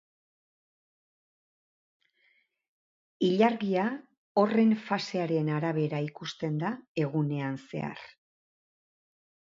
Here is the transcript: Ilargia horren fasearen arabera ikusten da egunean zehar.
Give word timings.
Ilargia 3.27 3.85
horren 4.43 4.79
fasearen 4.87 5.55
arabera 5.59 6.01
ikusten 6.09 6.59
da 6.65 6.75
egunean 7.05 7.61
zehar. 7.69 8.05